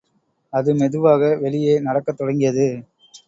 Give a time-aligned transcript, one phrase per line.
[0.53, 2.67] அது மெதுவாக வெளியே நடக்கத் தொடங்கியது.